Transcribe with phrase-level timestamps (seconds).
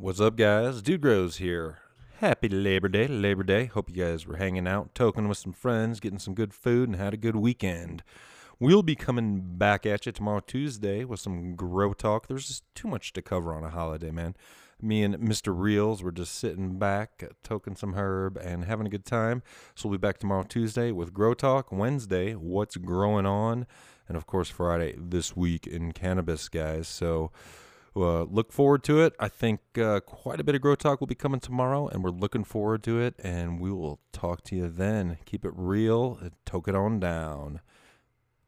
[0.00, 0.80] What's up, guys?
[0.80, 1.78] Dude Grows here.
[2.18, 3.64] Happy Labor Day, Labor Day.
[3.64, 6.96] Hope you guys were hanging out, toking with some friends, getting some good food, and
[6.96, 8.04] had a good weekend.
[8.60, 12.28] We'll be coming back at you tomorrow, Tuesday, with some grow talk.
[12.28, 14.36] There's just too much to cover on a holiday, man.
[14.80, 15.52] Me and Mr.
[15.52, 19.42] Reels were just sitting back, toking some herb, and having a good time.
[19.74, 21.72] So we'll be back tomorrow, Tuesday, with Grow Talk.
[21.72, 23.66] Wednesday, what's growing on,
[24.06, 26.86] and of course Friday, this week in cannabis, guys.
[26.86, 27.32] So.
[27.96, 29.14] Uh, look forward to it.
[29.18, 32.10] I think uh, quite a bit of Grow Talk will be coming tomorrow, and we're
[32.10, 33.14] looking forward to it.
[33.18, 35.18] And we will talk to you then.
[35.24, 37.60] Keep it real, and toke it on down.